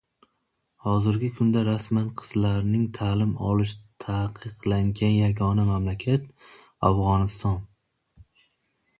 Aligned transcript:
Hozirgi 0.83 1.27
kunda, 1.39 1.61
rasman 1.65 2.05
qizlarni 2.21 2.79
taʼlim 2.97 3.35
olishi 3.49 3.77
taqiqlangan 4.05 5.11
yagona 5.17 5.67
mamlakat 5.67 6.25
Afgʻoniston. 6.89 7.61